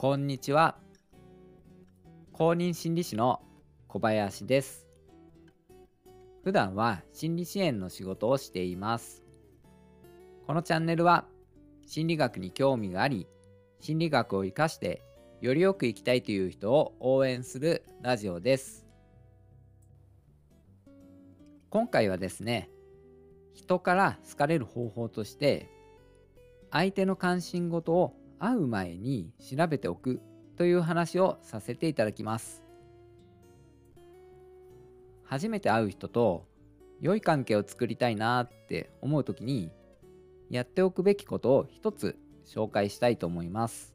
[0.00, 0.76] こんにちは。
[2.32, 3.42] 公認心理師の
[3.88, 4.86] 小林です。
[6.44, 9.24] 普段は心理支援の仕事をしています。
[10.46, 11.24] このチャンネルは
[11.84, 13.26] 心理学に興味があり
[13.80, 15.02] 心理学を活かして
[15.40, 18.86] よりよく生きたいという人を応援するラジオです。
[21.70, 22.70] 今回はですね
[23.52, 25.68] 人から好かれる方法として
[26.70, 30.20] 相手の関心事を会う前に調べておく
[30.56, 32.62] という話をさせていただきます
[35.24, 36.46] 初めて会う人と
[37.00, 39.70] 良い関係を作りたいなって思う時に
[40.50, 43.94] やっておくべきことを一つ紹介したいと思います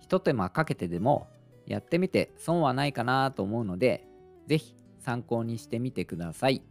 [0.00, 1.26] 一手間かけてでも
[1.66, 4.06] やってみて損はないかなと思うので
[4.46, 6.62] 是非参考にしてみてください。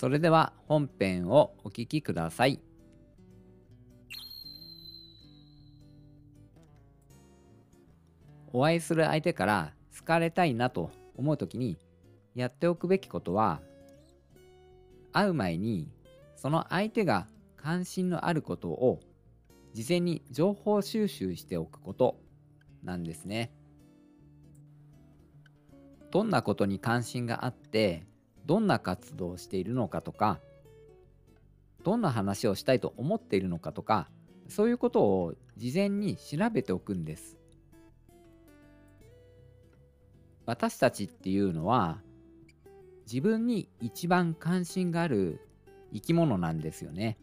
[0.00, 2.58] それでは本編をお聴きください。
[8.50, 11.76] お会いする相手から好かれたいなと思う時に
[12.34, 13.60] やっておくべきことは
[15.12, 15.92] 会う前に
[16.34, 17.26] その相手が
[17.58, 19.00] 関心のあることを
[19.74, 22.16] 事前に情報収集しておくこと
[22.82, 23.52] なんですね。
[26.10, 28.08] どんなことに関心があって
[28.50, 30.40] どんな活動をしているのかとか
[31.84, 34.08] どんな話をしたいと思っているのかとか
[34.48, 37.36] そういうことを事前に調べておくんです。
[40.46, 42.00] 私たちっていうのは
[43.06, 45.40] 自分に一番関心がある
[45.94, 47.18] 生き物なんですよね。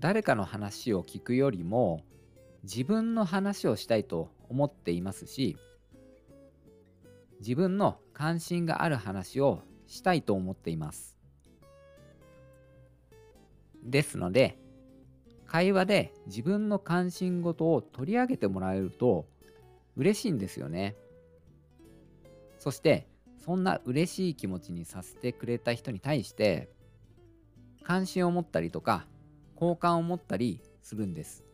[0.00, 2.00] 誰かの話を聞くよりも
[2.64, 5.56] 自分の話をしたいと思っていますし
[7.44, 11.14] 自分の関心がある話をしたいと思っています。
[13.82, 14.58] ですので
[15.44, 19.26] 会話で自分の関心事を取り上げてもらえると
[19.94, 20.96] 嬉しいんですよね。
[22.58, 23.06] そして
[23.36, 26.70] そんな嬉しい気持ちにさせてくれた人に対して
[27.82, 29.06] 関心を持ったりとか
[29.54, 31.44] 好感を持ったりするんです。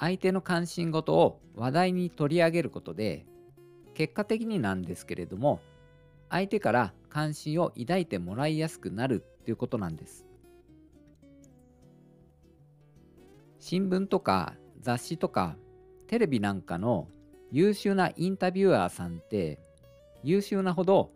[0.00, 3.26] 相手の関心事を話題に取り上げることで
[3.92, 5.60] 結果的になんですけれども
[6.30, 10.24] 相手から関心を抱いてもらいやすくなるっていうことなんです
[13.58, 15.56] 新聞とか雑誌とか
[16.06, 17.06] テレビなんかの
[17.52, 19.60] 優秀なインタビュアーさんって
[20.24, 21.10] 優秀なほど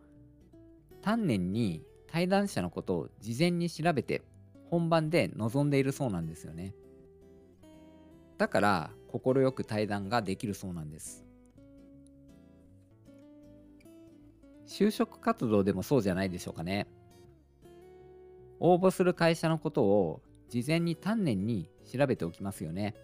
[1.01, 4.21] 丹念に対談者のことを事前に調べて
[4.69, 6.75] 本番で臨んでいるそうなんですよね。
[8.39, 11.25] だから快く対談ができるそうなんです。
[14.67, 16.89] 就職活動でもそうじゃないでしょうかね。
[18.61, 22.95] 応募する会社のことを事前に丹念に調べておきますよね。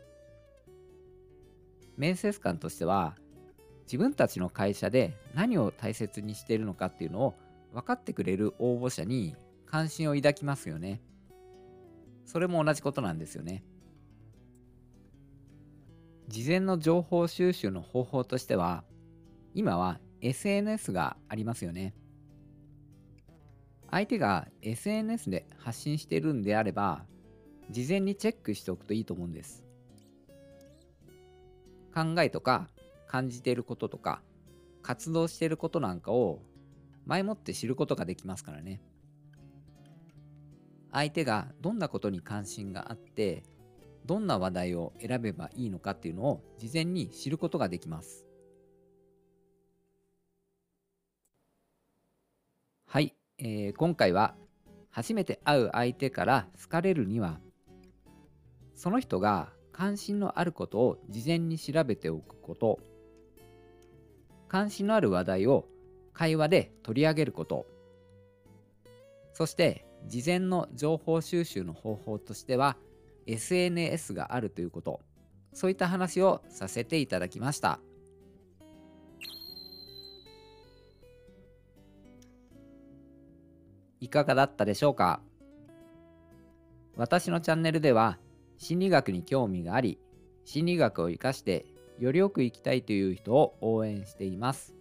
[1.97, 3.17] 面接官としては
[3.83, 7.35] 自分たちの会社で何を大切にしているのかっていうのを
[7.73, 9.37] 分かってくれる応募者に
[9.67, 11.03] 関心を抱きますよね。
[12.25, 13.65] それも同じことなんですよね。
[16.31, 18.85] 事前の情報収集の方法としては
[19.53, 21.93] 今は SNS がありますよね。
[23.91, 27.05] 相手が SNS で発信しているんであれば
[27.71, 29.65] 事前にチェックしておくといいと思うんです。
[31.93, 32.69] 考えとか
[33.09, 34.23] 感じていることとか
[34.83, 36.43] 活動していることなんかを
[37.07, 38.81] 前もって知ることができますからね。
[40.93, 43.43] 相手がどんなことに関心があって
[44.10, 48.26] どんな話題を選べばいいのかっていうのを事前に知ることができます。
[52.87, 54.34] はい、えー、今回は
[54.91, 57.38] 初めて会う相手から好かれるには
[58.75, 62.81] その人が関心のあることを事前に調べておくこと
[64.48, 65.69] 関心のある話題を
[66.15, 67.65] 会話で取り上げること
[69.34, 72.77] そして事前の情報収集の方法としては
[73.27, 75.01] SNS があるということ。
[75.53, 77.81] そういった話をさせていただきました。
[84.01, 85.21] いかがだったでしょうか？
[86.97, 88.19] 私のチャンネルでは
[88.59, 89.99] 心理学に興味があり
[90.45, 91.66] 心理学を生かして
[91.99, 94.75] よりよく生きたいという人を応援しています。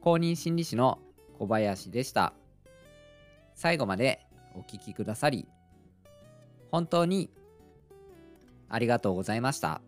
[0.00, 1.00] 公認心理師の
[1.38, 2.32] 小林でした。
[3.54, 5.48] 最後までお聴きくださり
[6.70, 7.30] 本当に
[8.68, 9.80] ありがとうございました。